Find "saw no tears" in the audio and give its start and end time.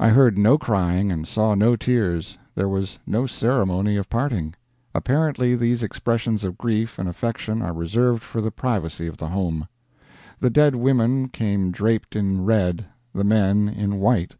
1.24-2.36